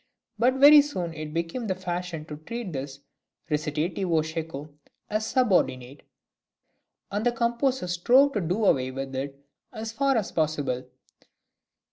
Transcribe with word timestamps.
But 0.39 0.55
very 0.55 0.81
soon 0.81 1.13
it 1.13 1.31
became 1.31 1.67
the 1.67 1.75
fashion 1.75 2.25
to 2.25 2.37
treat 2.37 2.73
this 2.73 3.01
recitativo 3.51 4.23
secco 4.23 4.73
as 5.11 5.27
subordinate, 5.27 6.01
and 7.11 7.23
the 7.23 7.31
composer 7.31 7.85
strove 7.85 8.33
to 8.33 8.41
do 8.41 8.65
away 8.65 8.89
with 8.89 9.15
it 9.15 9.45
as 9.71 9.91
far 9.91 10.17
as 10.17 10.31
possible. 10.31 10.89